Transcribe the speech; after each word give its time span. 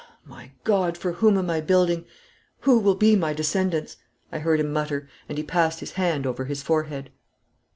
'My 0.25 0.49
God! 0.63 0.97
for 0.97 1.11
whom 1.11 1.37
am 1.37 1.51
I 1.51 1.61
building? 1.61 2.05
Who 2.61 2.79
will 2.79 2.95
be 2.95 3.15
my 3.15 3.33
descendants?' 3.33 3.97
I 4.31 4.39
heard 4.39 4.59
him 4.59 4.73
mutter, 4.73 5.07
and 5.29 5.37
he 5.37 5.43
passed 5.43 5.79
his 5.79 5.91
hand 5.91 6.25
over 6.25 6.45
his 6.45 6.63
forehead. 6.63 7.11